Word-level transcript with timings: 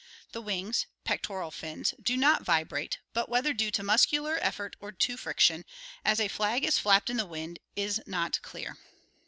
The 0.31 0.41
wings 0.41 0.87
(pectoral 1.03 1.51
fins) 1.51 1.93
do 2.01 2.19
vibrate, 2.41 2.97
but 3.13 3.29
whether 3.29 3.53
due 3.53 3.69
to 3.69 3.83
muscular 3.83 4.39
effort 4.41 4.75
or 4.79 4.91
to 4.91 5.15
friction, 5.15 5.63
as 6.03 6.19
a 6.19 6.27
flag 6.27 6.63
is 6.65 6.79
flapped 6.79 7.11
in 7.11 7.17
the 7.17 7.25
wind, 7.27 7.59
is 7.75 8.01
not 8.07 8.41
clear. 8.41 8.79